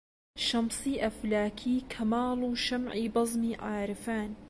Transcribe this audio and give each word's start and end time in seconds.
شەمسی 0.45 1.01
ئەفلاکی 1.03 1.85
کەماڵ 1.93 2.39
و 2.47 2.49
شەمعی 2.65 3.11
بەزمی 3.15 3.53
عارفان 3.65 4.31